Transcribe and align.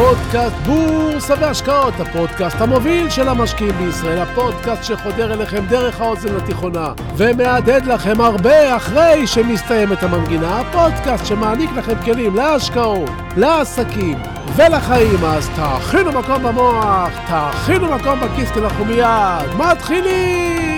פודקאסט 0.00 0.56
בורסה 0.56 1.34
והשקעות, 1.40 1.94
הפודקאסט 2.00 2.60
המוביל 2.60 3.10
של 3.10 3.28
המשקיעים 3.28 3.72
בישראל, 3.72 4.18
הפודקאסט 4.18 4.84
שחודר 4.84 5.32
אליכם 5.32 5.66
דרך 5.66 6.00
האוזן 6.00 6.36
התיכונה 6.36 6.92
ומהדהד 7.16 7.86
לכם 7.86 8.20
הרבה 8.20 8.76
אחרי 8.76 9.26
שמסתיימת 9.26 10.02
המנגינה, 10.02 10.60
הפודקאסט 10.60 11.26
שמעניק 11.26 11.70
לכם 11.76 11.94
כלים 12.04 12.36
להשקעות, 12.36 13.10
לעסקים 13.36 14.18
ולחיים, 14.56 15.24
אז 15.24 15.48
תאכינו 15.56 16.12
מקום 16.12 16.42
במוח, 16.42 17.10
תאכינו 17.28 17.86
מקום 17.94 18.20
בכיס, 18.20 18.50
כי 18.50 18.58
אנחנו 18.58 18.84
מיד 18.84 19.54
מתחילים! 19.58 20.69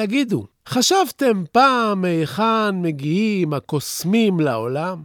תגידו, 0.00 0.46
חשבתם 0.68 1.44
פעם 1.52 2.00
מהיכן 2.00 2.82
מגיעים 2.82 3.52
הקוסמים 3.52 4.40
לעולם? 4.40 5.04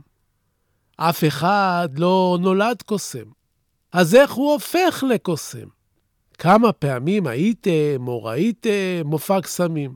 אף 0.98 1.24
אחד 1.24 1.90
לא 1.98 2.38
נולד 2.42 2.82
קוסם. 2.86 3.24
אז 3.92 4.16
איך 4.16 4.32
הוא 4.32 4.52
הופך 4.52 5.04
לקוסם? 5.10 5.68
כמה 6.38 6.72
פעמים 6.72 7.28
הייתם 7.28 8.08
או 8.08 8.24
ראיתם 8.24 9.02
מופע 9.06 9.42
קסמים? 9.42 9.96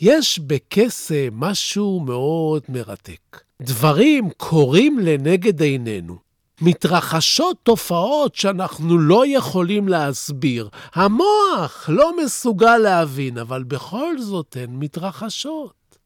יש 0.00 0.38
בקסם 0.38 1.28
משהו 1.32 2.00
מאוד 2.00 2.62
מרתק. 2.68 3.40
דברים 3.62 4.30
קורים 4.36 4.98
לנגד 4.98 5.62
עינינו, 5.62 6.18
מתרחשות 6.60 7.56
תופעות 7.62 8.34
שאנחנו 8.34 8.98
לא 8.98 9.24
יכולים 9.26 9.88
להסביר. 9.88 10.68
המוח 10.94 11.88
לא 11.88 12.24
מסוגל 12.24 12.78
להבין, 12.78 13.38
אבל 13.38 13.62
בכל 13.62 14.18
זאת 14.18 14.56
הן 14.60 14.70
מתרחשות. 14.70 15.98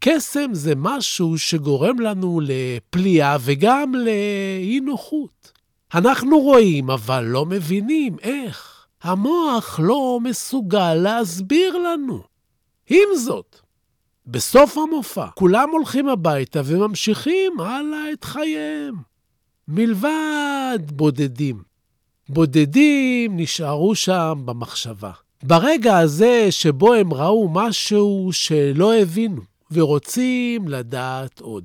קסם 0.00 0.54
זה 0.54 0.72
משהו 0.76 1.38
שגורם 1.38 2.00
לנו 2.00 2.40
לפליאה 2.42 3.36
וגם 3.40 3.94
לאי-נוחות. 3.94 5.52
אנחנו 5.94 6.40
רואים, 6.40 6.90
אבל 6.90 7.24
לא 7.24 7.46
מבינים 7.46 8.16
איך. 8.22 8.86
המוח 9.02 9.80
לא 9.82 10.18
מסוגל 10.22 10.94
להסביר 10.94 11.78
לנו. 11.78 12.22
עם 12.90 13.08
זאת, 13.16 13.60
בסוף 14.26 14.78
המופע 14.78 15.26
כולם 15.34 15.68
הולכים 15.70 16.08
הביתה 16.08 16.60
וממשיכים 16.64 17.60
הלאה 17.60 18.12
את 18.12 18.24
חייהם. 18.24 19.09
מלבד 19.72 20.78
בודדים. 20.92 21.62
בודדים 22.28 23.36
נשארו 23.36 23.94
שם 23.94 24.42
במחשבה. 24.44 25.10
ברגע 25.42 25.98
הזה 25.98 26.46
שבו 26.50 26.94
הם 26.94 27.14
ראו 27.14 27.48
משהו 27.48 28.28
שלא 28.32 28.94
הבינו 28.94 29.42
ורוצים 29.70 30.68
לדעת 30.68 31.40
עוד. 31.40 31.64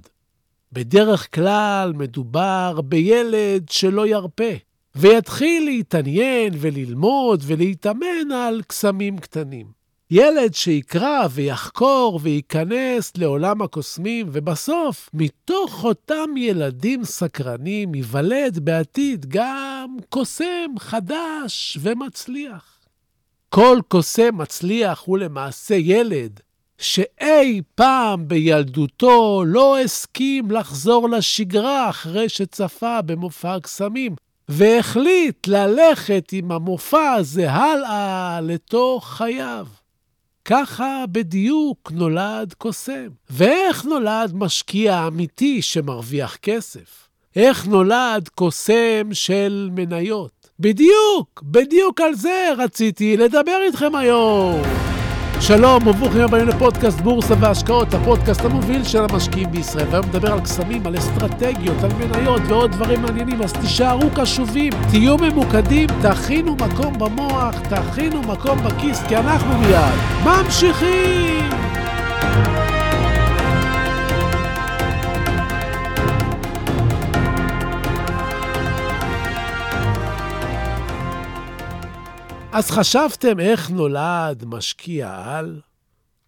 בדרך 0.71 1.35
כלל 1.35 1.93
מדובר 1.95 2.81
בילד 2.81 3.69
שלא 3.69 4.07
ירפה, 4.07 4.53
ויתחיל 4.95 5.65
להתעניין 5.65 6.53
וללמוד 6.59 7.43
ולהתאמן 7.45 8.31
על 8.33 8.61
קסמים 8.67 9.17
קטנים. 9.17 9.65
ילד 10.11 10.53
שיקרא 10.53 11.27
ויחקור 11.31 12.19
וייכנס 12.23 13.11
לעולם 13.17 13.61
הקוסמים, 13.61 14.27
ובסוף, 14.31 15.09
מתוך 15.13 15.83
אותם 15.83 16.37
ילדים 16.37 17.03
סקרנים, 17.03 17.95
ייוולד 17.95 18.59
בעתיד 18.59 19.25
גם 19.29 19.97
קוסם 20.09 20.79
חדש 20.79 21.77
ומצליח. 21.81 22.79
כל 23.49 23.79
קוסם 23.87 24.37
מצליח 24.37 25.03
הוא 25.05 25.17
למעשה 25.17 25.75
ילד 25.75 26.39
שאי 26.77 27.61
פעם 27.75 28.27
בילדותו 28.27 29.43
לא 29.45 29.79
הסכים 29.79 30.51
לחזור 30.51 31.09
לשגרה 31.09 31.89
אחרי 31.89 32.29
שצפה 32.29 33.01
במופע 33.01 33.55
הקסמים, 33.55 34.15
והחליט 34.49 35.47
ללכת 35.47 36.29
עם 36.31 36.51
המופע 36.51 37.11
הזה 37.13 37.51
הלאה 37.51 38.39
לתוך 38.41 39.07
חייו. 39.07 39.67
ככה 40.45 41.03
בדיוק 41.11 41.91
נולד 41.91 42.53
קוסם. 42.57 43.07
ואיך 43.29 43.85
נולד 43.85 44.31
משקיע 44.33 45.07
אמיתי 45.07 45.61
שמרוויח 45.61 46.35
כסף? 46.35 47.07
איך 47.35 47.67
נולד 47.67 48.29
קוסם 48.35 49.09
של 49.13 49.69
מניות? 49.71 50.49
בדיוק, 50.59 51.43
בדיוק 51.43 52.01
על 52.01 52.15
זה 52.15 52.49
רציתי 52.57 53.17
לדבר 53.17 53.57
איתכם 53.65 53.95
היום. 53.95 54.61
שלום 55.41 55.87
וברוכים 55.87 56.21
הבאים 56.21 56.47
לפודקאסט 56.47 57.01
בורסה 57.01 57.33
והשקעות, 57.39 57.93
הפודקאסט 57.93 58.45
המוביל 58.45 58.83
של 58.83 59.03
המשקיעים 59.03 59.51
בישראל. 59.51 59.87
והיום 59.89 60.05
נדבר 60.05 60.33
על 60.33 60.39
קסמים, 60.39 60.87
על 60.87 60.97
אסטרטגיות, 60.97 61.83
על 61.83 61.89
מניות 61.99 62.41
ועוד 62.47 62.71
דברים 62.71 63.01
מעניינים, 63.01 63.41
אז 63.41 63.53
תישארו 63.53 64.09
קשובים, 64.15 64.73
תהיו 64.89 65.17
ממוקדים, 65.17 65.89
תכינו 66.01 66.55
מקום 66.55 66.99
במוח, 66.99 67.55
תכינו 67.59 68.21
מקום 68.21 68.59
בכיס, 68.63 69.03
כי 69.07 69.17
אנחנו 69.17 69.57
מיד 69.57 69.93
ממשיכים! 70.23 71.64
אז 82.55 82.71
חשבתם 82.71 83.39
איך 83.39 83.69
נולד 83.69 84.45
משקיע 84.45 85.23
על? 85.25 85.61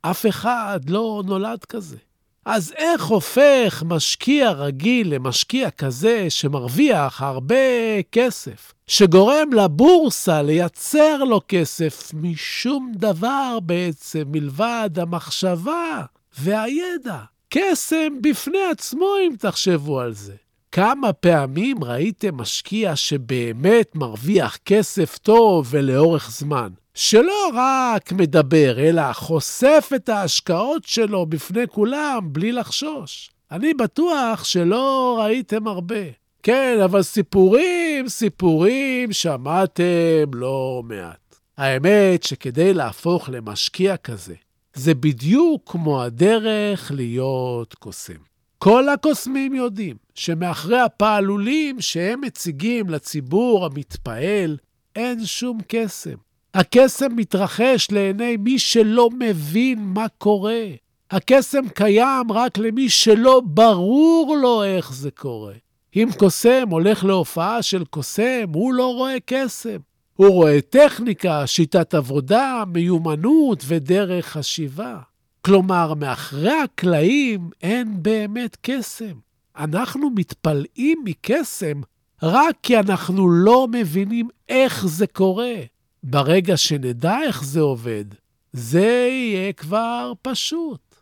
אף 0.01 0.25
אחד 0.25 0.79
לא 0.87 1.23
נולד 1.25 1.65
כזה. 1.65 1.97
אז 2.45 2.73
איך 2.77 3.05
הופך 3.05 3.83
משקיע 3.85 4.51
רגיל 4.51 5.13
למשקיע 5.15 5.71
כזה 5.71 6.25
שמרוויח 6.29 7.21
הרבה 7.21 7.55
כסף, 8.11 8.73
שגורם 8.87 9.53
לבורסה 9.53 10.41
לייצר 10.41 11.23
לו 11.23 11.41
כסף 11.47 12.11
משום 12.13 12.91
דבר 12.95 13.59
בעצם 13.59 14.23
מלבד 14.27 14.89
המחשבה 14.97 16.01
והידע? 16.39 17.19
קסם 17.49 18.21
בפני 18.21 18.65
עצמו, 18.71 19.15
אם 19.27 19.35
תחשבו 19.39 19.99
על 19.99 20.13
זה. 20.13 20.35
כמה 20.77 21.13
פעמים 21.13 21.83
ראיתם 21.83 22.37
משקיע 22.37 22.95
שבאמת 22.95 23.95
מרוויח 23.95 24.57
כסף 24.65 25.17
טוב 25.17 25.67
ולאורך 25.69 26.31
זמן? 26.31 26.69
שלא 26.93 27.51
רק 27.53 28.11
מדבר, 28.11 28.79
אלא 28.79 29.13
חושף 29.13 29.89
את 29.95 30.09
ההשקעות 30.09 30.83
שלו 30.85 31.25
בפני 31.25 31.67
כולם 31.67 32.29
בלי 32.31 32.51
לחשוש. 32.51 33.31
אני 33.51 33.73
בטוח 33.73 34.43
שלא 34.43 35.17
ראיתם 35.21 35.67
הרבה. 35.67 36.03
כן, 36.43 36.79
אבל 36.83 37.01
סיפורים, 37.01 38.09
סיפורים 38.09 39.13
שמעתם 39.13 40.33
לא 40.33 40.81
מעט. 40.85 41.35
האמת 41.57 42.23
שכדי 42.23 42.73
להפוך 42.73 43.29
למשקיע 43.29 43.97
כזה, 43.97 44.35
זה 44.73 44.93
בדיוק 44.95 45.71
כמו 45.71 46.03
הדרך 46.03 46.91
להיות 46.95 47.73
קוסם. 47.73 48.27
כל 48.59 48.89
הקוסמים 48.89 49.55
יודעים 49.55 49.95
שמאחרי 50.15 50.79
הפעלולים 50.79 51.81
שהם 51.81 52.21
מציגים 52.21 52.89
לציבור 52.89 53.65
המתפעל, 53.65 54.57
אין 54.95 55.25
שום 55.25 55.59
קסם. 55.67 56.15
הקסם 56.53 57.15
מתרחש 57.15 57.87
לעיני 57.91 58.37
מי 58.37 58.59
שלא 58.59 59.09
מבין 59.19 59.79
מה 59.79 60.05
קורה. 60.17 60.65
הקסם 61.11 61.69
קיים 61.69 62.31
רק 62.31 62.57
למי 62.57 62.89
שלא 62.89 63.41
ברור 63.45 64.37
לו 64.41 64.63
איך 64.63 64.93
זה 64.93 65.11
קורה. 65.11 65.53
אם 65.95 66.09
קוסם 66.17 66.69
הולך 66.69 67.05
להופעה 67.05 67.61
של 67.61 67.85
קוסם, 67.85 68.45
הוא 68.53 68.73
לא 68.73 68.93
רואה 68.93 69.15
קסם. 69.25 69.77
הוא 70.15 70.29
רואה 70.29 70.61
טכניקה, 70.61 71.47
שיטת 71.47 71.93
עבודה, 71.93 72.63
מיומנות 72.73 73.63
ודרך 73.67 74.25
חשיבה. 74.25 74.97
כלומר, 75.47 75.93
מאחורי 75.93 76.61
הקלעים 76.63 77.49
אין 77.61 78.03
באמת 78.03 78.57
קסם. 78.61 79.13
אנחנו 79.57 80.09
מתפלאים 80.09 81.01
מקסם 81.05 81.81
רק 82.23 82.55
כי 82.63 82.79
אנחנו 82.79 83.29
לא 83.29 83.67
מבינים 83.71 84.29
איך 84.49 84.87
זה 84.87 85.07
קורה. 85.07 85.55
ברגע 86.03 86.57
שנדע 86.57 87.17
איך 87.23 87.43
זה 87.43 87.59
עובד, 87.59 88.05
זה 88.53 89.07
יהיה 89.11 89.53
כבר 89.53 90.13
פשוט. 90.21 90.95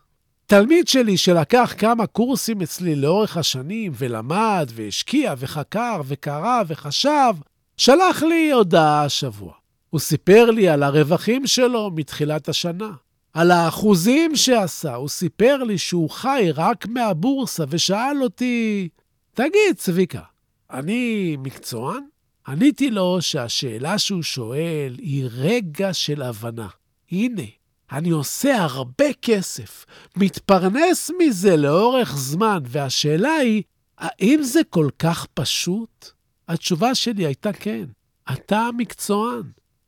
תלמיד 0.46 0.88
שלי 0.88 1.16
שלקח 1.16 1.74
כמה 1.78 2.06
קורסים 2.06 2.62
אצלי 2.62 2.96
לאורך 2.96 3.36
השנים 3.36 3.92
ולמד 3.94 4.70
והשקיע 4.74 5.34
וחקר 5.38 6.00
וקרא 6.04 6.62
וחשב, 6.66 7.34
שלח 7.76 8.22
לי 8.22 8.50
הודעה 8.52 9.04
השבוע. 9.04 9.52
הוא 9.90 10.00
סיפר 10.00 10.50
לי 10.50 10.68
על 10.68 10.82
הרווחים 10.82 11.46
שלו 11.46 11.90
מתחילת 11.94 12.48
השנה, 12.48 12.90
על 13.36 13.50
האחוזים 13.50 14.36
שעשה. 14.36 14.94
הוא 14.94 15.08
סיפר 15.08 15.62
לי 15.62 15.78
שהוא 15.78 16.10
חי 16.10 16.48
רק 16.54 16.86
מהבורסה 16.86 17.64
ושאל 17.68 18.22
אותי, 18.22 18.88
תגיד, 19.34 19.76
צביקה, 19.76 20.22
אני 20.70 21.36
מקצוען? 21.38 22.04
עניתי 22.48 22.90
לו 22.90 23.22
שהשאלה 23.22 23.98
שהוא 23.98 24.22
שואל 24.22 24.96
היא 24.98 25.28
רגע 25.32 25.94
של 25.94 26.22
הבנה. 26.22 26.68
הנה, 27.12 27.42
אני 27.92 28.10
עושה 28.10 28.62
הרבה 28.62 29.12
כסף, 29.22 29.86
מתפרנס 30.16 31.10
מזה 31.18 31.56
לאורך 31.56 32.16
זמן, 32.16 32.58
והשאלה 32.66 33.34
היא, 33.34 33.62
האם 33.98 34.42
זה 34.42 34.60
כל 34.70 34.88
כך 34.98 35.26
פשוט? 35.34 36.10
התשובה 36.48 36.94
שלי 36.94 37.26
הייתה 37.26 37.52
כן. 37.52 37.84
אתה 38.32 38.68
מקצוען. 38.76 39.42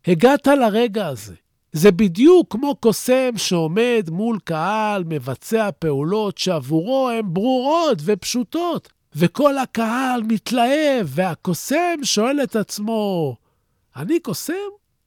הגעת 0.07 0.47
לרגע 0.47 1.07
הזה. 1.07 1.35
זה 1.73 1.91
בדיוק 1.91 2.53
כמו 2.53 2.75
קוסם 2.75 3.31
שעומד 3.37 4.09
מול 4.11 4.39
קהל, 4.45 5.05
מבצע 5.07 5.71
פעולות 5.79 6.39
שעבורו 6.39 7.11
הן 7.11 7.25
ברורות 7.27 7.99
ופשוטות, 8.05 8.89
וכל 9.17 9.59
הקהל 9.59 10.23
מתלהב, 10.23 11.07
והקוסם 11.07 11.97
שואל 12.03 12.43
את 12.43 12.57
עצמו, 12.57 13.37
אני 13.97 14.21
קוסם? 14.21 14.53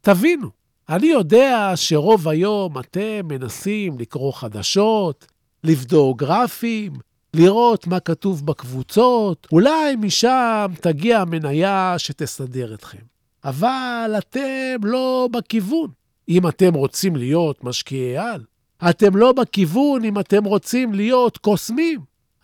תבינו, 0.02 0.50
אני 0.90 1.08
יודע 1.08 1.72
שרוב 1.75 2.28
היום 2.28 2.80
אתם 2.80 3.22
מנסים 3.24 4.00
לקרוא 4.00 4.34
חדשות, 4.34 5.28
לבדוק 5.64 6.19
גרפים, 6.19 6.94
לראות 7.34 7.88
מה 7.88 8.00
כתוב 8.00 8.46
בקבוצות, 8.46 9.48
אולי 9.52 9.96
משם 9.96 10.72
תגיע 10.81 11.19
המניה 11.19 11.96
שתסדר 11.98 12.74
אתכם. 12.74 13.12
אבל 13.44 14.16
אתם 14.18 14.84
לא 14.84 15.30
בכיוון. 15.31 16.00
אם 16.31 16.48
אתם 16.48 16.74
רוצים 16.74 17.16
להיות 17.16 17.63
משקיעי 17.63 18.18
על, 18.18 18.44
אתם 18.89 19.18
לא 19.18 19.31
בכיוון 19.31 20.04
אם 20.04 20.19
אתם 20.19 20.44
רוצים 20.44 20.94
להיות 20.94 21.38
קוסמים. 21.38 22.00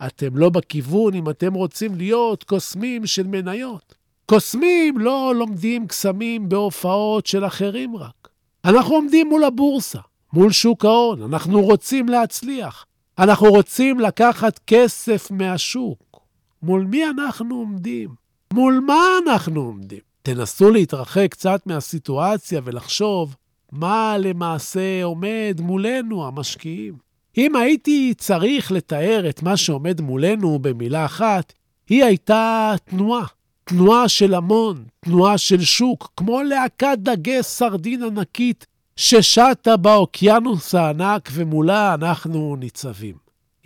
אתם 0.06 0.36
לא 0.36 0.48
בכיוון 0.48 1.14
אם 1.14 1.30
אתם 1.30 1.54
רוצים 1.54 1.94
להיות 1.94 2.44
קוסמים 2.44 3.06
של 3.06 3.26
מניות. 3.26 3.94
קוסמים 4.26 4.98
לא 4.98 5.32
לומדים 5.36 5.86
קסמים 5.86 6.48
בהופעות 6.48 7.26
של 7.26 7.46
אחרים 7.46 7.96
רק. 7.96 8.28
אנחנו 8.64 8.94
עומדים 8.94 9.28
מול 9.28 9.44
הבורסה, 9.44 10.00
מול 10.32 10.52
שוק 10.52 10.84
ההון, 10.84 11.22
אנחנו 11.22 11.60
רוצים 11.60 12.08
להצליח. 12.08 12.86
אנחנו 13.18 13.48
רוצים 13.48 14.00
לקחת 14.00 14.60
כסף 14.66 15.30
מהשוק. 15.30 16.20
מול 16.62 16.84
מי 16.84 17.08
אנחנו 17.10 17.54
עומדים? 17.54 18.10
מול 18.52 18.82
מה 18.86 19.02
אנחנו 19.26 19.60
עומדים? 19.60 20.00
תנסו 20.22 20.70
להתרחק 20.70 21.26
קצת 21.30 21.66
מהסיטואציה 21.66 22.60
ולחשוב 22.64 23.36
מה 23.72 24.16
למעשה 24.18 25.04
עומד 25.04 25.60
מולנו, 25.60 26.26
המשקיעים. 26.26 26.94
אם 27.38 27.56
הייתי 27.56 28.14
צריך 28.18 28.72
לתאר 28.72 29.28
את 29.28 29.42
מה 29.42 29.56
שעומד 29.56 30.00
מולנו 30.00 30.58
במילה 30.58 31.04
אחת, 31.04 31.52
היא 31.88 32.04
הייתה 32.04 32.74
תנועה. 32.84 33.24
תנועה 33.64 34.08
של 34.08 34.34
המון, 34.34 34.84
תנועה 35.00 35.38
של 35.38 35.60
שוק, 35.60 36.12
כמו 36.16 36.42
להקת 36.42 36.98
דגי 36.98 37.42
סרדין 37.42 38.02
ענקית 38.02 38.66
ששטה 38.96 39.76
באוקיינוס 39.76 40.74
הענק 40.74 41.28
ומולה 41.32 41.94
אנחנו 41.94 42.56
ניצבים. 42.56 43.14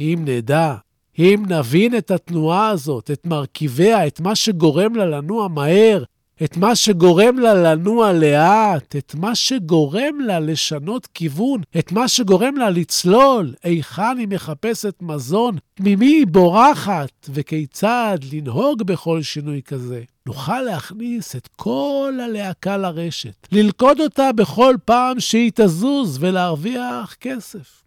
אם 0.01 0.23
נדע, 0.25 0.75
אם 1.19 1.43
נבין 1.49 1.97
את 1.97 2.11
התנועה 2.11 2.69
הזאת, 2.69 3.11
את 3.11 3.27
מרכיביה, 3.27 4.07
את 4.07 4.21
מה 4.21 4.35
שגורם 4.35 4.95
לה 4.95 5.05
לנוע 5.05 5.49
מהר, 5.49 6.03
את 6.45 6.57
מה 6.57 6.77
שגורם 6.77 7.39
לה 7.39 7.55
לנוע 7.55 8.13
לאט, 8.13 8.97
את 8.97 9.15
מה 9.15 9.35
שגורם 9.35 10.21
לה 10.21 10.41
לשנות 10.41 11.07
כיוון, 11.07 11.61
את 11.79 11.93
מה 11.93 12.09
שגורם 12.09 12.57
לה 12.57 12.71
לצלול, 12.71 13.55
היכן 13.63 14.19
היא 14.19 14.29
מחפשת 14.29 14.95
מזון, 15.01 15.57
ממי 15.81 16.07
היא 16.07 16.27
בורחת, 16.27 17.29
וכיצד 17.29 18.19
לנהוג 18.33 18.83
בכל 18.83 19.23
שינוי 19.23 19.63
כזה. 19.63 20.03
נוכל 20.27 20.61
להכניס 20.61 21.37
את 21.37 21.49
כל 21.57 22.19
הלהקה 22.25 22.77
לרשת, 22.77 23.47
ללכוד 23.53 24.01
אותה 24.01 24.33
בכל 24.33 24.75
פעם 24.85 25.21
שהיא 25.21 25.51
תזוז 25.55 26.19
ולהרוויח 26.21 27.17
כסף. 27.21 27.83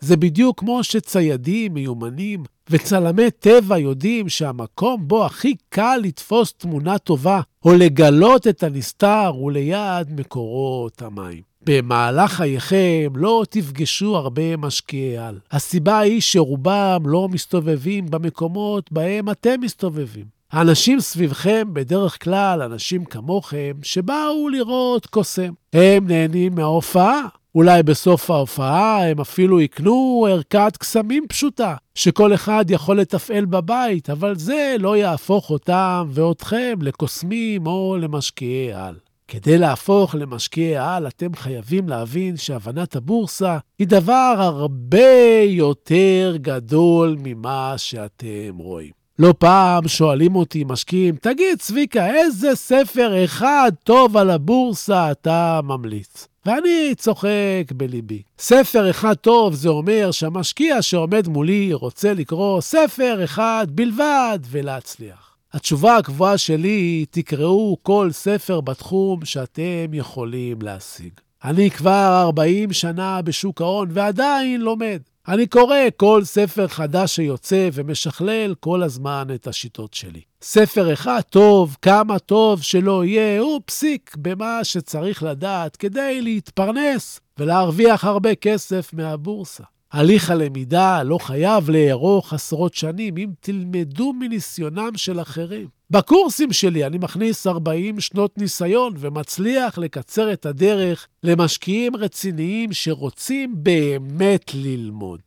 זה 0.00 0.16
בדיוק 0.16 0.60
כמו 0.60 0.84
שציידים 0.84 1.74
מיומנים 1.74 2.42
וצלמי 2.70 3.30
טבע 3.30 3.78
יודעים 3.78 4.28
שהמקום 4.28 5.08
בו 5.08 5.26
הכי 5.26 5.54
קל 5.68 6.00
לתפוס 6.02 6.52
תמונה 6.52 6.98
טובה 6.98 7.40
או 7.64 7.72
לגלות 7.72 8.46
את 8.46 8.62
הנסתר 8.62 9.26
הוא 9.26 9.52
ליד 9.52 10.20
מקורות 10.20 11.02
המים. 11.02 11.42
במהלך 11.62 12.32
חייכם 12.32 13.12
לא 13.14 13.44
תפגשו 13.50 14.16
הרבה 14.16 14.56
משקיעי 14.56 15.18
על. 15.18 15.38
הסיבה 15.50 15.98
היא 15.98 16.20
שרובם 16.20 17.02
לא 17.04 17.28
מסתובבים 17.28 18.06
במקומות 18.10 18.92
בהם 18.92 19.30
אתם 19.30 19.60
מסתובבים. 19.60 20.40
האנשים 20.52 21.00
סביבכם, 21.00 21.68
בדרך 21.72 22.24
כלל 22.24 22.62
אנשים 22.62 23.04
כמוכם, 23.04 23.72
שבאו 23.82 24.48
לראות 24.48 25.06
קוסם. 25.06 25.52
הם 25.72 26.06
נהנים 26.06 26.54
מההופעה, 26.54 27.20
אולי 27.54 27.82
בסוף 27.82 28.30
ההופעה 28.30 29.10
הם 29.10 29.20
אפילו 29.20 29.60
יקנו 29.60 30.26
ערכת 30.30 30.76
קסמים 30.76 31.26
פשוטה, 31.28 31.74
שכל 31.94 32.34
אחד 32.34 32.64
יכול 32.68 33.00
לתפעל 33.00 33.44
בבית, 33.44 34.10
אבל 34.10 34.36
זה 34.36 34.76
לא 34.78 34.96
יהפוך 34.96 35.50
אותם 35.50 36.08
ואתכם 36.10 36.78
לקוסמים 36.82 37.66
או 37.66 37.96
למשקיעי 38.00 38.72
על. 38.72 38.94
כדי 39.28 39.58
להפוך 39.58 40.14
למשקיעי 40.14 40.76
על, 40.76 41.06
אתם 41.06 41.34
חייבים 41.34 41.88
להבין 41.88 42.36
שהבנת 42.36 42.96
הבורסה 42.96 43.58
היא 43.78 43.88
דבר 43.88 44.34
הרבה 44.38 45.42
יותר 45.46 46.36
גדול 46.36 47.16
ממה 47.22 47.74
שאתם 47.76 48.56
רואים. 48.58 48.90
לא 49.18 49.34
פעם 49.38 49.88
שואלים 49.88 50.36
אותי 50.36 50.64
משקיעים, 50.68 51.16
תגיד, 51.16 51.58
צביקה, 51.58 52.14
איזה 52.14 52.54
ספר 52.54 53.24
אחד 53.24 53.72
טוב 53.84 54.16
על 54.16 54.30
הבורסה 54.30 55.10
אתה 55.10 55.60
ממליץ? 55.64 56.29
ואני 56.46 56.94
צוחק 56.96 57.72
בליבי. 57.76 58.22
ספר 58.38 58.90
אחד 58.90 59.14
טוב 59.14 59.54
זה 59.54 59.68
אומר 59.68 60.10
שהמשקיע 60.10 60.82
שעומד 60.82 61.28
מולי 61.28 61.72
רוצה 61.72 62.14
לקרוא 62.14 62.60
ספר 62.60 63.24
אחד 63.24 63.66
בלבד 63.70 64.38
ולהצליח. 64.50 65.36
התשובה 65.52 65.96
הקבועה 65.96 66.38
שלי 66.38 67.04
תקראו 67.10 67.76
כל 67.82 68.08
ספר 68.12 68.60
בתחום 68.60 69.24
שאתם 69.24 69.94
יכולים 69.94 70.62
להשיג. 70.62 71.12
אני 71.44 71.70
כבר 71.70 72.20
40 72.22 72.72
שנה 72.72 73.22
בשוק 73.22 73.60
ההון 73.60 73.88
ועדיין 73.92 74.60
לומד. 74.60 75.00
אני 75.28 75.46
קורא 75.46 75.76
כל 75.96 76.24
ספר 76.24 76.68
חדש 76.68 77.16
שיוצא 77.16 77.68
ומשכלל 77.72 78.54
כל 78.60 78.82
הזמן 78.82 79.28
את 79.34 79.46
השיטות 79.46 79.94
שלי. 79.94 80.29
ספר 80.42 80.92
אחד 80.92 81.20
טוב, 81.20 81.76
כמה 81.82 82.18
טוב 82.18 82.62
שלא 82.62 83.04
יהיה, 83.04 83.40
הוא 83.40 83.60
פסיק 83.64 84.16
במה 84.18 84.64
שצריך 84.64 85.22
לדעת 85.22 85.76
כדי 85.76 86.20
להתפרנס 86.20 87.20
ולהרוויח 87.38 88.04
הרבה 88.04 88.34
כסף 88.34 88.90
מהבורסה. 88.92 89.64
הליך 89.92 90.30
הלמידה 90.30 91.02
לא 91.02 91.18
חייב 91.18 91.70
לארוך 91.70 92.32
עשרות 92.32 92.74
שנים 92.74 93.16
אם 93.16 93.30
תלמדו 93.40 94.12
מניסיונם 94.12 94.90
של 94.96 95.20
אחרים. 95.20 95.68
בקורסים 95.90 96.52
שלי 96.52 96.86
אני 96.86 96.98
מכניס 96.98 97.46
40 97.46 98.00
שנות 98.00 98.38
ניסיון 98.38 98.94
ומצליח 98.98 99.78
לקצר 99.78 100.32
את 100.32 100.46
הדרך 100.46 101.06
למשקיעים 101.22 101.96
רציניים 101.96 102.72
שרוצים 102.72 103.54
באמת 103.56 104.50
ללמוד. 104.54 105.20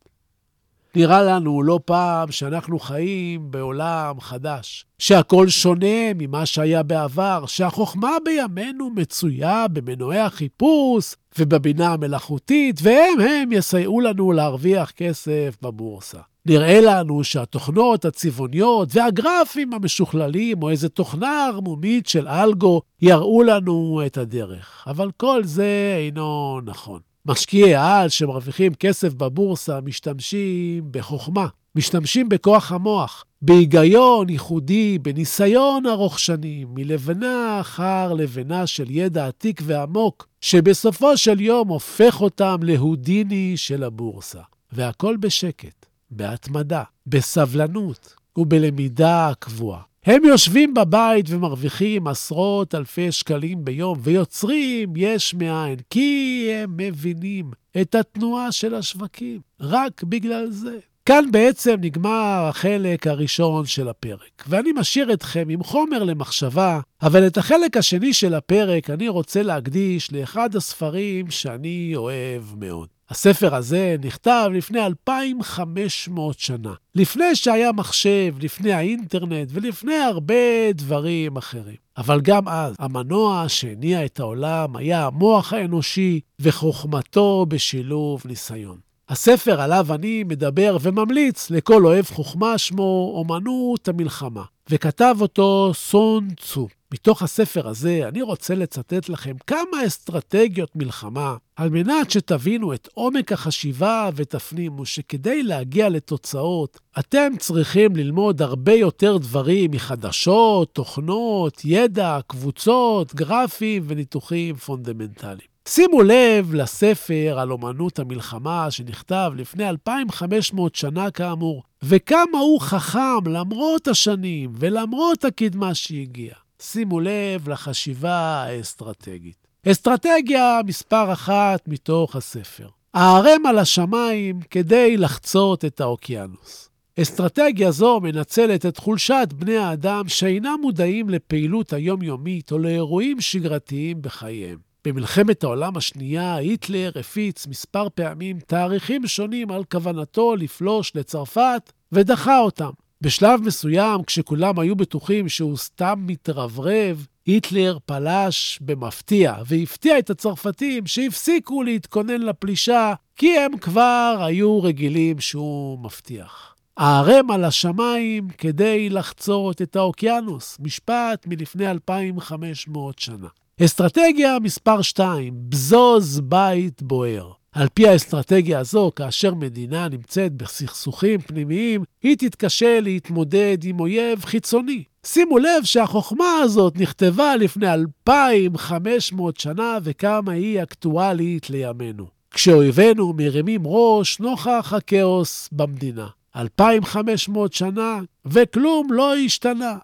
נראה 0.96 1.22
לנו 1.22 1.62
לא 1.62 1.80
פעם 1.84 2.32
שאנחנו 2.32 2.78
חיים 2.78 3.50
בעולם 3.50 4.20
חדש, 4.20 4.86
שהכל 4.98 5.48
שונה 5.48 6.14
ממה 6.14 6.46
שהיה 6.46 6.82
בעבר, 6.82 7.46
שהחוכמה 7.46 8.10
בימינו 8.24 8.90
מצויה 8.90 9.68
במנועי 9.68 10.20
החיפוש 10.20 11.14
ובבינה 11.38 11.92
המלאכותית, 11.92 12.80
והם 12.82 13.20
הם 13.20 13.52
יסייעו 13.52 14.00
לנו 14.00 14.32
להרוויח 14.32 14.90
כסף 14.90 15.56
בבורסה. 15.62 16.20
נראה 16.46 16.80
לנו 16.80 17.24
שהתוכנות 17.24 18.04
הצבעוניות 18.04 18.88
והגרפים 18.92 19.74
המשוכללים, 19.74 20.62
או 20.62 20.70
איזו 20.70 20.88
תוכנה 20.88 21.46
ערמומית 21.46 22.06
של 22.06 22.28
אלגו, 22.28 22.82
יראו 23.02 23.42
לנו 23.42 24.02
את 24.06 24.18
הדרך. 24.18 24.84
אבל 24.86 25.10
כל 25.16 25.44
זה 25.44 25.94
אינו 25.98 26.60
נכון. 26.64 27.13
משקיעי 27.26 27.74
העל 27.74 28.08
שמרוויחים 28.08 28.74
כסף 28.74 29.14
בבורסה 29.14 29.80
משתמשים 29.80 30.84
בחוכמה, 30.90 31.46
משתמשים 31.74 32.28
בכוח 32.28 32.72
המוח, 32.72 33.24
בהיגיון 33.42 34.28
ייחודי, 34.28 34.98
בניסיון 34.98 35.86
ארוך 35.86 36.18
שנים, 36.18 36.68
מלבנה 36.74 37.58
אחר 37.60 38.12
לבנה 38.12 38.66
של 38.66 38.90
ידע 38.90 39.26
עתיק 39.26 39.60
ועמוק, 39.64 40.28
שבסופו 40.40 41.16
של 41.16 41.40
יום 41.40 41.68
הופך 41.68 42.20
אותם 42.20 42.56
להודיני 42.62 43.56
של 43.56 43.84
הבורסה. 43.84 44.40
והכל 44.72 45.16
בשקט, 45.16 45.86
בהתמדה, 46.10 46.82
בסבלנות 47.06 48.14
ובלמידה 48.36 49.32
קבועה. 49.38 49.80
הם 50.06 50.24
יושבים 50.24 50.74
בבית 50.74 51.26
ומרוויחים 51.28 52.06
עשרות 52.06 52.74
אלפי 52.74 53.12
שקלים 53.12 53.64
ביום 53.64 53.98
ויוצרים 54.02 54.92
יש 54.96 55.34
מאין, 55.34 55.76
כי 55.90 56.48
הם 56.54 56.76
מבינים 56.76 57.50
את 57.80 57.94
התנועה 57.94 58.52
של 58.52 58.74
השווקים, 58.74 59.40
רק 59.60 60.02
בגלל 60.02 60.50
זה. 60.50 60.78
כאן 61.06 61.24
בעצם 61.30 61.74
נגמר 61.80 62.46
החלק 62.48 63.06
הראשון 63.06 63.66
של 63.66 63.88
הפרק, 63.88 64.44
ואני 64.48 64.72
משאיר 64.72 65.12
אתכם 65.12 65.46
עם 65.50 65.62
חומר 65.62 66.02
למחשבה, 66.02 66.80
אבל 67.02 67.26
את 67.26 67.36
החלק 67.36 67.76
השני 67.76 68.12
של 68.12 68.34
הפרק 68.34 68.90
אני 68.90 69.08
רוצה 69.08 69.42
להקדיש 69.42 70.12
לאחד 70.12 70.56
הספרים 70.56 71.30
שאני 71.30 71.92
אוהב 71.96 72.42
מאוד. 72.56 72.93
הספר 73.10 73.54
הזה 73.54 73.96
נכתב 74.04 74.50
לפני 74.54 74.86
2,500 74.86 76.38
שנה, 76.38 76.72
לפני 76.94 77.36
שהיה 77.36 77.72
מחשב, 77.72 78.34
לפני 78.40 78.72
האינטרנט 78.72 79.48
ולפני 79.52 79.96
הרבה 79.96 80.72
דברים 80.74 81.36
אחרים. 81.36 81.76
אבל 81.96 82.20
גם 82.20 82.48
אז, 82.48 82.74
המנוע 82.78 83.44
שהניע 83.48 84.04
את 84.04 84.20
העולם 84.20 84.76
היה 84.76 85.06
המוח 85.06 85.52
האנושי 85.52 86.20
וחוכמתו 86.40 87.46
בשילוב 87.48 88.22
ניסיון. 88.24 88.78
הספר 89.08 89.60
עליו 89.60 89.86
אני 89.94 90.24
מדבר 90.24 90.76
וממליץ 90.80 91.50
לכל 91.50 91.86
אוהב 91.86 92.04
חוכמה 92.04 92.58
שמו 92.58 93.12
אומנות 93.16 93.88
המלחמה, 93.88 94.42
וכתב 94.70 95.16
אותו 95.20 95.70
סון 95.74 96.28
צו. 96.40 96.68
מתוך 96.94 97.22
הספר 97.22 97.68
הזה 97.68 98.08
אני 98.08 98.22
רוצה 98.22 98.54
לצטט 98.54 99.08
לכם 99.08 99.36
כמה 99.46 99.86
אסטרטגיות 99.86 100.76
מלחמה, 100.76 101.36
על 101.56 101.68
מנת 101.70 102.10
שתבינו 102.10 102.74
את 102.74 102.88
עומק 102.94 103.32
החשיבה 103.32 104.10
ותפנימו 104.14 104.86
שכדי 104.86 105.42
להגיע 105.42 105.88
לתוצאות, 105.88 106.80
אתם 106.98 107.32
צריכים 107.38 107.96
ללמוד 107.96 108.42
הרבה 108.42 108.72
יותר 108.72 109.16
דברים 109.16 109.70
מחדשות, 109.70 110.74
תוכנות, 110.74 111.62
ידע, 111.64 112.18
קבוצות, 112.26 113.14
גרפים 113.14 113.84
וניתוחים 113.86 114.56
פונדמנטליים. 114.56 115.48
שימו 115.68 116.02
לב 116.02 116.54
לספר 116.54 117.38
על 117.38 117.52
אומנות 117.52 117.98
המלחמה 117.98 118.70
שנכתב 118.70 119.32
לפני 119.36 119.68
2,500 119.68 120.74
שנה 120.74 121.10
כאמור, 121.10 121.62
וכמה 121.82 122.38
הוא 122.38 122.60
חכם 122.60 123.26
למרות 123.26 123.88
השנים 123.88 124.52
ולמרות 124.58 125.24
הקדמה 125.24 125.74
שהגיעה. 125.74 126.43
שימו 126.62 127.00
לב 127.00 127.48
לחשיבה 127.48 128.44
האסטרטגית. 128.46 129.46
אסטרטגיה 129.70 130.60
מספר 130.66 131.12
אחת 131.12 131.68
מתוך 131.68 132.16
הספר. 132.16 132.68
הערם 132.94 133.46
על 133.46 133.58
השמיים 133.58 134.40
כדי 134.50 134.96
לחצות 134.96 135.64
את 135.64 135.80
האוקיינוס. 135.80 136.70
אסטרטגיה 137.00 137.70
זו 137.70 138.00
מנצלת 138.00 138.66
את 138.66 138.78
חולשת 138.78 139.28
בני 139.34 139.56
האדם 139.56 140.08
שאינם 140.08 140.58
מודעים 140.62 141.10
לפעילות 141.10 141.72
היומיומית 141.72 142.52
או 142.52 142.58
לאירועים 142.58 143.20
שגרתיים 143.20 144.02
בחייהם. 144.02 144.58
במלחמת 144.84 145.44
העולם 145.44 145.76
השנייה 145.76 146.34
היטלר 146.34 146.90
הפיץ 147.00 147.46
מספר 147.46 147.88
פעמים 147.94 148.38
תאריכים 148.46 149.06
שונים 149.06 149.50
על 149.50 149.64
כוונתו 149.64 150.36
לפלוש 150.36 150.92
לצרפת 150.94 151.72
ודחה 151.92 152.38
אותם. 152.38 152.70
בשלב 153.04 153.40
מסוים, 153.42 154.02
כשכולם 154.02 154.58
היו 154.58 154.76
בטוחים 154.76 155.28
שהוא 155.28 155.56
סתם 155.56 155.94
מתרברב, 156.06 157.06
היטלר 157.26 157.78
פלש 157.86 158.58
במפתיע 158.62 159.34
והפתיע 159.46 159.98
את 159.98 160.10
הצרפתים 160.10 160.86
שהפסיקו 160.86 161.62
להתכונן 161.62 162.20
לפלישה 162.20 162.94
כי 163.16 163.38
הם 163.38 163.58
כבר 163.58 164.16
היו 164.20 164.62
רגילים 164.62 165.20
שהוא 165.20 165.78
מבטיח. 165.78 166.54
הערם 166.76 167.30
על 167.30 167.44
השמיים 167.44 168.28
כדי 168.38 168.90
לחצות 168.90 169.62
את 169.62 169.76
האוקיינוס, 169.76 170.56
משפט 170.60 171.26
מלפני 171.26 171.70
2,500 171.70 172.98
שנה. 172.98 173.28
אסטרטגיה 173.64 174.38
מספר 174.38 174.82
2, 174.82 175.34
בזוז 175.48 176.20
בית 176.20 176.82
בוער. 176.82 177.32
על 177.54 177.68
פי 177.74 177.88
האסטרטגיה 177.88 178.58
הזו, 178.58 178.92
כאשר 178.96 179.34
מדינה 179.34 179.88
נמצאת 179.88 180.32
בסכסוכים 180.32 181.20
פנימיים, 181.20 181.84
היא 182.02 182.16
תתקשה 182.16 182.80
להתמודד 182.80 183.58
עם 183.64 183.80
אויב 183.80 184.24
חיצוני. 184.24 184.84
שימו 185.06 185.38
לב 185.38 185.64
שהחוכמה 185.64 186.38
הזאת 186.42 186.76
נכתבה 186.76 187.36
לפני 187.36 187.74
2,500 187.74 189.36
שנה 189.40 189.78
וכמה 189.82 190.32
היא 190.32 190.62
אקטואלית 190.62 191.50
לימינו. 191.50 192.06
כשאויבינו 192.30 193.12
מרימים 193.16 193.60
ראש 193.64 194.20
נוכח 194.20 194.72
הכאוס 194.76 195.48
במדינה. 195.52 196.06
2,500 196.36 197.52
שנה 197.52 198.00
וכלום 198.26 198.92
לא 198.92 199.16
השתנה. 199.16 199.76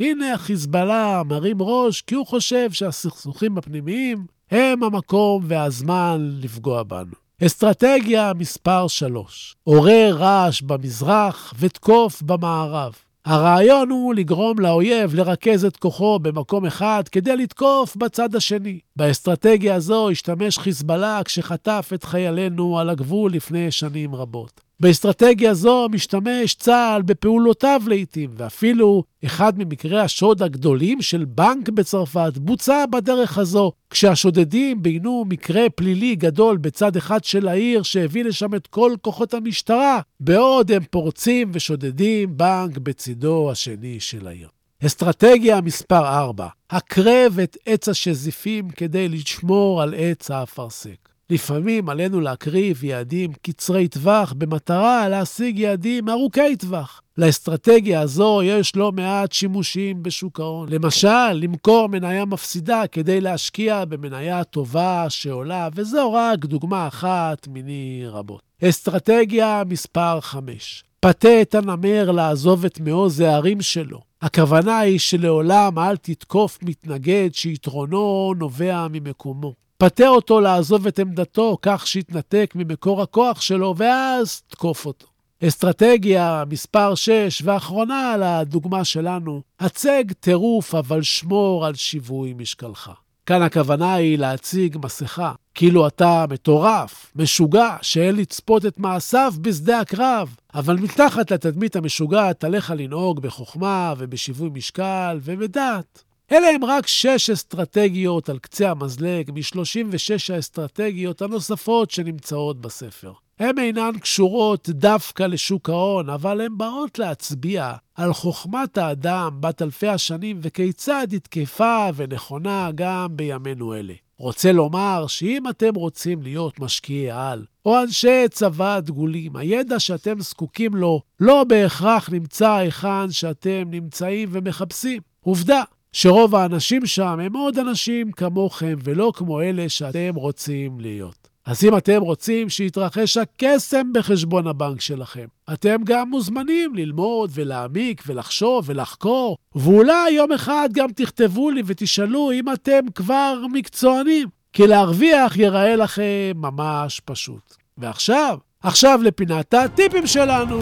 הנה 0.00 0.34
החיזבאללה 0.34 1.22
מרים 1.26 1.62
ראש 1.62 2.02
כי 2.02 2.14
הוא 2.14 2.26
חושב 2.26 2.72
שהסכסוכים 2.72 3.58
הפנימיים 3.58 4.37
הם 4.50 4.82
המקום 4.82 5.42
והזמן 5.46 6.28
לפגוע 6.40 6.82
בנו. 6.82 7.12
אסטרטגיה 7.46 8.32
מספר 8.38 8.88
3, 8.88 9.56
עורר 9.64 10.16
רעש 10.18 10.62
במזרח 10.62 11.54
ותקוף 11.58 12.22
במערב. 12.22 12.92
הרעיון 13.24 13.90
הוא 13.90 14.14
לגרום 14.14 14.58
לאויב 14.58 15.14
לרכז 15.14 15.64
את 15.64 15.76
כוחו 15.76 16.18
במקום 16.18 16.66
אחד 16.66 17.02
כדי 17.12 17.36
לתקוף 17.36 17.96
בצד 17.96 18.34
השני. 18.34 18.78
באסטרטגיה 18.96 19.74
הזו 19.74 20.10
השתמש 20.10 20.58
חיזבאללה 20.58 21.20
כשחטף 21.24 21.90
את 21.94 22.04
חיילינו 22.04 22.78
על 22.78 22.90
הגבול 22.90 23.32
לפני 23.32 23.70
שנים 23.70 24.14
רבות. 24.14 24.67
באסטרטגיה 24.80 25.54
זו 25.54 25.88
משתמש 25.92 26.54
צה"ל 26.54 27.02
בפעולותיו 27.02 27.82
לעיתים, 27.86 28.30
ואפילו 28.36 29.04
אחד 29.24 29.58
ממקרי 29.58 30.00
השוד 30.00 30.42
הגדולים 30.42 31.02
של 31.02 31.24
בנק 31.24 31.68
בצרפת 31.68 32.32
בוצע 32.36 32.84
בדרך 32.86 33.38
הזו, 33.38 33.72
כשהשודדים 33.90 34.82
ביינו 34.82 35.24
מקרה 35.28 35.70
פלילי 35.70 36.16
גדול 36.16 36.56
בצד 36.56 36.96
אחד 36.96 37.24
של 37.24 37.48
העיר 37.48 37.82
שהביא 37.82 38.24
לשם 38.24 38.54
את 38.54 38.66
כל 38.66 38.92
כוחות 39.00 39.34
המשטרה, 39.34 40.00
בעוד 40.20 40.72
הם 40.72 40.82
פורצים 40.90 41.50
ושודדים 41.54 42.36
בנק 42.36 42.78
בצידו 42.78 43.50
השני 43.50 44.00
של 44.00 44.26
העיר. 44.26 44.48
אסטרטגיה 44.86 45.60
מספר 45.60 46.06
4, 46.18 46.48
הקרב 46.70 47.38
את 47.42 47.56
עץ 47.66 47.88
השזיפים 47.88 48.70
כדי 48.70 49.08
לשמור 49.08 49.82
על 49.82 49.94
עץ 49.96 50.30
האפרסק. 50.30 51.07
לפעמים 51.30 51.88
עלינו 51.88 52.20
להקריב 52.20 52.84
יעדים 52.84 53.32
קצרי 53.42 53.88
טווח 53.88 54.32
במטרה 54.38 55.08
להשיג 55.08 55.58
יעדים 55.58 56.08
ארוכי 56.08 56.56
טווח. 56.56 57.02
לאסטרטגיה 57.18 58.00
הזו 58.00 58.40
יש 58.44 58.76
לא 58.76 58.92
מעט 58.92 59.32
שימושים 59.32 60.02
בשוק 60.02 60.40
ההון. 60.40 60.68
למשל, 60.68 61.32
למכור 61.32 61.86
מניה 61.88 62.24
מפסידה 62.24 62.82
כדי 62.92 63.20
להשקיע 63.20 63.84
במניה 63.84 64.44
טובה 64.44 65.06
שעולה, 65.08 65.68
וזו 65.74 66.12
רק 66.12 66.44
דוגמה 66.44 66.88
אחת 66.88 67.48
מיני 67.48 68.02
רבות. 68.06 68.42
אסטרטגיה 68.64 69.62
מספר 69.68 70.20
5 70.20 70.84
פתה 71.00 71.42
את 71.42 71.54
הנמר 71.54 72.10
לעזוב 72.10 72.64
את 72.64 72.80
מעוז 72.80 73.20
הערים 73.20 73.60
שלו. 73.60 74.00
הכוונה 74.22 74.78
היא 74.78 74.98
שלעולם 74.98 75.78
אל 75.78 75.96
תתקוף 75.96 76.58
מתנגד 76.62 77.28
שיתרונו 77.32 78.34
נובע 78.36 78.86
ממקומו. 78.90 79.67
פתה 79.82 80.08
אותו 80.08 80.40
לעזוב 80.40 80.86
את 80.86 80.98
עמדתו 80.98 81.58
כך 81.62 81.86
שיתנתק 81.86 82.52
ממקור 82.54 83.02
הכוח 83.02 83.40
שלו, 83.40 83.74
ואז 83.76 84.40
תקוף 84.40 84.86
אותו. 84.86 85.06
אסטרטגיה 85.44 86.44
מספר 86.50 86.94
6 86.94 87.42
ואחרונה 87.44 88.12
על 88.12 88.22
הדוגמה 88.22 88.84
שלנו, 88.84 89.42
הצג 89.60 90.12
טירוף 90.20 90.74
אבל 90.74 91.02
שמור 91.02 91.66
על 91.66 91.74
שיווי 91.74 92.34
משקלך. 92.36 92.90
כאן 93.26 93.42
הכוונה 93.42 93.94
היא 93.94 94.18
להציג 94.18 94.76
מסכה, 94.84 95.32
כאילו 95.54 95.86
אתה 95.86 96.24
מטורף, 96.30 97.12
משוגע, 97.16 97.76
שאין 97.82 98.16
לצפות 98.16 98.66
את 98.66 98.78
מעשיו 98.78 99.32
בשדה 99.40 99.80
הקרב. 99.80 100.36
אבל 100.54 100.76
מתחת 100.76 101.30
לתדמית 101.30 101.76
המשוגעת 101.76 102.44
עליך 102.44 102.72
לנהוג 102.76 103.20
בחוכמה 103.20 103.94
ובשיווי 103.98 104.50
משקל 104.52 105.18
ובדעת. 105.22 106.07
אלה 106.32 106.48
הם 106.48 106.64
רק 106.64 106.86
שש 106.86 107.30
אסטרטגיות 107.30 108.28
על 108.28 108.38
קצה 108.38 108.70
המזלג 108.70 109.30
מ-36 109.30 110.34
האסטרטגיות 110.34 111.22
הנוספות 111.22 111.90
שנמצאות 111.90 112.60
בספר. 112.60 113.12
הן 113.38 113.58
אינן 113.58 113.98
קשורות 114.00 114.68
דווקא 114.68 115.22
לשוק 115.22 115.70
ההון, 115.70 116.10
אבל 116.10 116.40
הן 116.40 116.58
באות 116.58 116.98
להצביע 116.98 117.72
על 117.94 118.12
חוכמת 118.12 118.78
האדם 118.78 119.36
בת 119.40 119.62
אלפי 119.62 119.88
השנים 119.88 120.38
וכיצד 120.42 121.06
היא 121.10 121.20
תקפה 121.20 121.88
ונכונה 121.96 122.70
גם 122.74 123.06
בימינו 123.10 123.74
אלה. 123.74 123.94
רוצה 124.18 124.52
לומר 124.52 125.06
שאם 125.06 125.48
אתם 125.48 125.74
רוצים 125.74 126.22
להיות 126.22 126.60
משקיעי 126.60 127.10
על, 127.10 127.44
או 127.66 127.82
אנשי 127.82 128.28
צבא 128.30 128.80
דגולים, 128.80 129.36
הידע 129.36 129.80
שאתם 129.80 130.20
זקוקים 130.20 130.74
לו 130.74 131.00
לא 131.20 131.44
בהכרח 131.44 132.10
נמצא 132.12 132.52
היכן 132.52 133.10
שאתם 133.10 133.62
נמצאים 133.70 134.28
ומחפשים. 134.32 135.02
עובדה, 135.20 135.62
שרוב 135.92 136.34
האנשים 136.34 136.86
שם 136.86 137.20
הם 137.20 137.36
עוד 137.36 137.58
אנשים 137.58 138.12
כמוכם 138.12 138.74
ולא 138.84 139.12
כמו 139.14 139.40
אלה 139.40 139.68
שאתם 139.68 140.14
רוצים 140.14 140.80
להיות. 140.80 141.28
אז 141.46 141.64
אם 141.64 141.76
אתם 141.76 142.00
רוצים 142.00 142.48
שיתרחש 142.48 143.16
הקסם 143.16 143.92
בחשבון 143.92 144.46
הבנק 144.46 144.80
שלכם, 144.80 145.26
אתם 145.52 145.76
גם 145.84 146.10
מוזמנים 146.10 146.74
ללמוד 146.74 147.30
ולהעמיק 147.34 148.02
ולחשוב 148.06 148.64
ולחקור, 148.68 149.36
ואולי 149.54 150.10
יום 150.10 150.32
אחד 150.32 150.68
גם 150.72 150.92
תכתבו 150.92 151.50
לי 151.50 151.62
ותשאלו 151.66 152.32
אם 152.32 152.52
אתם 152.52 152.80
כבר 152.94 153.44
מקצוענים, 153.52 154.28
כי 154.52 154.66
להרוויח 154.66 155.36
ייראה 155.36 155.76
לכם 155.76 156.32
ממש 156.34 157.00
פשוט. 157.04 157.54
ועכשיו, 157.78 158.38
עכשיו 158.62 159.00
לפינת 159.02 159.54
הטיפים 159.54 160.06
שלנו. 160.06 160.58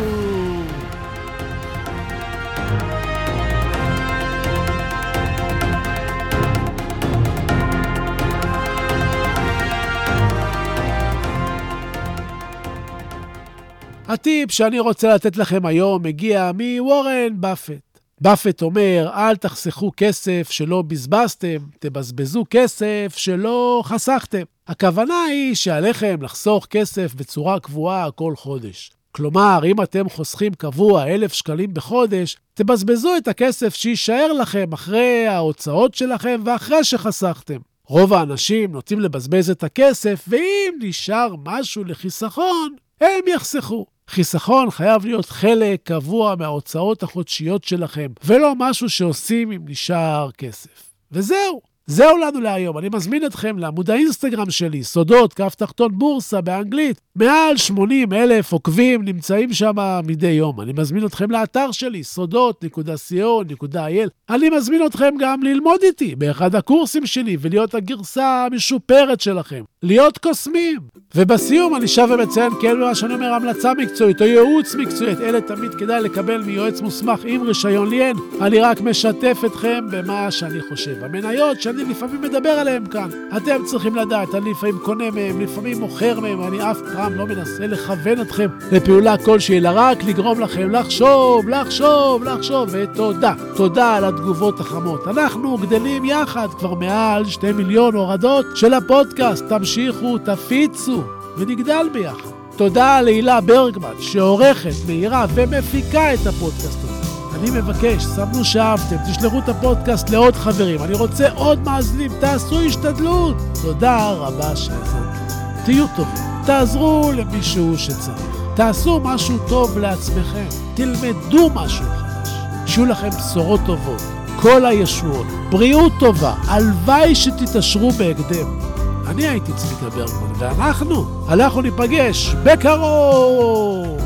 הטיפ 14.09 14.51
שאני 14.51 14.81
רוצה 14.81 15.15
לתת 15.15 15.37
לכם 15.37 15.67
היום 15.67 16.03
מגיע 16.03 16.51
מוורן 16.55 17.41
באפט. 17.41 18.01
באפט 18.21 18.63
אומר, 18.63 19.11
אל 19.15 19.37
תחסכו 19.37 19.91
כסף 19.97 20.51
שלא 20.51 20.83
בזבזתם, 20.83 21.57
תבזבזו 21.79 22.45
כסף 22.51 23.15
שלא 23.17 23.83
חסכתם. 23.85 24.43
הכוונה 24.69 25.23
היא 25.23 25.55
שעליכם 25.55 26.23
לחסוך 26.23 26.67
כסף 26.67 27.15
בצורה 27.15 27.61
קבועה 27.61 28.11
כל 28.11 28.37
חודש. 28.37 28.91
כלומר, 29.13 29.61
אם 29.65 29.83
אתם 29.83 30.09
חוסכים 30.09 30.55
קבוע 30.55 31.07
אלף 31.07 31.33
שקלים 31.33 31.75
בחודש, 31.75 32.37
תבזבזו 32.55 33.17
את 33.17 33.29
הכסף 33.29 33.75
שיישאר 33.75 34.33
לכם 34.33 34.73
אחרי 34.73 35.27
ההוצאות 35.27 35.95
שלכם 35.95 36.41
ואחרי 36.45 36.85
שחסכתם. 36.85 37.59
רוב 37.87 38.13
האנשים 38.13 38.73
נוטים 38.73 39.01
לבזבז 39.01 39.51
את 39.51 39.65
הכסף, 39.65 40.25
ואם 40.29 40.75
נשאר 40.81 41.35
משהו 41.45 41.85
לחיסכון, 41.85 42.77
הם 43.01 43.21
יחסכו. 43.35 43.96
חיסכון 44.11 44.71
חייב 44.71 45.07
להיות 45.07 45.27
חלק 45.27 45.81
קבוע 45.83 46.35
מההוצאות 46.39 47.03
החודשיות 47.03 47.65
שלכם, 47.65 48.07
ולא 48.25 48.53
משהו 48.59 48.91
שעושים 48.91 49.53
אם 49.53 49.61
נשאר 49.67 50.31
כסף. 50.39 50.93
וזהו. 51.13 51.61
זהו 51.87 52.19
לנו 52.19 52.41
להיום, 52.41 52.79
אני 52.79 52.89
מזמין 52.89 53.27
אתכם 53.27 53.59
לעמוד 53.59 53.91
האינסטגרם 53.91 54.51
שלי, 54.51 54.85
סודות, 54.85 55.35
כף 55.35 55.55
תחתון 55.55 55.99
בורסה 55.99 56.41
באנגלית. 56.41 57.01
מעל 57.19 57.57
80 57.57 58.13
אלף 58.13 58.53
עוקבים 58.53 59.05
נמצאים 59.05 59.53
שם 59.53 59.75
מדי 60.07 60.27
יום. 60.27 60.61
אני 60.61 60.73
מזמין 60.79 61.07
אתכם 61.07 61.31
לאתר 61.31 61.73
שלי, 61.73 62.05
סודות.co.il. 62.05 64.09
אני 64.31 64.51
מזמין 64.51 64.87
אתכם 64.87 65.15
גם 65.19 65.43
ללמוד 65.43 65.81
איתי 65.83 66.15
באחד 66.15 66.55
הקורסים 66.55 67.07
שלי 67.07 67.37
ולהיות 67.41 67.75
הגרסה 67.75 68.47
המשופרת 68.47 69.21
שלכם. 69.21 69.63
להיות 69.83 70.19
קוסמים. 70.19 70.81
ובסיום 71.15 71.77
אני 71.77 71.89
שב 71.89 72.09
ומציין 72.11 72.53
כן 72.63 72.81
מה 72.81 72.95
שאני 72.95 73.15
אומר, 73.15 73.33
המלצה 73.33 73.75
מקצועית 73.75 74.23
או 74.23 74.27
ייעוץ 74.27 74.75
מקצועי, 74.75 75.13
את 75.13 75.21
אלה 75.21 75.41
תמיד 75.41 75.75
כדאי 75.75 76.03
לקבל 76.03 76.43
מיועץ 76.43 76.81
מוסמך 76.81 77.21
עם 77.25 77.43
רישיון 77.43 77.91
ליאן. 77.91 78.17
אני 78.41 78.61
רק 78.61 78.81
משתף 78.81 79.39
אתכם 79.47 79.85
במה 79.91 80.31
שאני 80.31 80.61
חושב. 80.69 81.05
המניות 81.05 81.63
שאני 81.63 81.85
לפעמים 81.85 82.21
מדבר 82.21 82.51
עליהן 82.51 82.87
כאן. 82.87 83.09
אתם 83.37 83.65
צריכים 83.65 83.97
לדעת, 83.97 84.35
אני 84.35 84.51
לפעמים 84.51 84.79
קונה 84.85 85.11
מהם, 85.11 85.41
לפעמים 85.41 85.81
מוכר 85.81 86.21
מהם, 86.21 86.43
אני 86.43 86.71
אף 86.71 86.79
פעם 86.95 87.06
לא 87.15 87.27
מנסה 87.27 87.67
לכוון 87.67 88.21
אתכם 88.21 88.49
לפעולה 88.73 89.17
כלשהי, 89.19 89.59
אלא 89.59 89.71
רק 89.75 90.05
לגרום 90.05 90.41
לכם 90.41 90.71
לחשוב, 90.71 91.49
לחשוב, 91.49 92.25
לחשוב, 92.25 92.69
ותודה. 92.73 93.33
תודה 93.57 93.95
על 93.95 94.05
התגובות 94.05 94.61
החמות. 94.61 95.09
אנחנו 95.09 95.59
גדלים 95.59 96.05
יחד 96.05 96.49
כבר 96.59 96.75
מעל 96.75 97.25
שתי 97.27 97.53
מיליון 97.53 97.95
הורדות 97.95 98.47
של 98.55 98.75
הפודקאסט. 98.75 99.45
תמשיכו, 99.49 100.19
תפיצו, 100.19 101.03
ונגדל 101.37 101.87
ביחד. 101.93 102.31
תודה 102.57 103.01
להילה 103.03 103.41
ברגמן, 103.41 103.95
שעורכת, 104.01 104.75
מאירה 104.87 105.27
ומפיקה 105.35 106.15
את 106.15 106.27
הפודקאסט 106.27 106.79
הזה. 106.85 106.97
אני 107.41 107.51
מבקש, 107.51 108.05
סמנו 108.05 108.45
שאהבתם, 108.45 108.97
תשלחו 109.11 109.39
את 109.39 109.49
הפודקאסט 109.49 110.11
לעוד 110.11 110.35
חברים. 110.35 110.83
אני 110.83 110.95
רוצה 110.95 111.33
עוד 111.35 111.65
מאזינים, 111.65 112.11
תעשו 112.21 112.61
השתדלות. 112.61 113.37
תודה 113.63 114.13
רבה 114.13 114.57
שהאזנתם. 114.57 115.17
תהיו 115.65 115.87
טובים, 115.97 116.36
תעזרו 116.47 117.13
למישהו 117.17 117.79
שצריך. 117.79 118.37
תעשו 118.57 119.01
משהו 119.01 119.39
טוב 119.49 119.79
לעצמכם, 119.79 120.47
תלמדו 120.75 121.51
משהו 121.55 121.85
חדש. 121.85 122.29
שיהיו 122.67 122.87
לכם 122.87 123.09
בשורות 123.09 123.61
טובות, 123.67 124.03
כל 124.41 124.67
הישועות, 124.67 125.27
בריאות 125.51 125.93
טובה, 126.01 126.35
הלוואי 126.49 127.15
שתתעשרו 127.15 127.91
בהקדם. 127.91 128.59
אני 129.07 129.29
הייתי 129.29 129.53
צביקה 129.53 129.91
ברגמן, 129.91 130.33
ואנחנו, 130.39 131.29
אנחנו 131.29 131.61
ניפגש 131.61 132.35
בקרוב! 132.45 134.01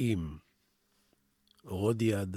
אם 0.00 0.36
רודיארד 1.64 2.36